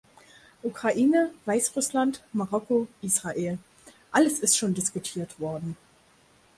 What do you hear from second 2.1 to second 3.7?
Marokko, Israel–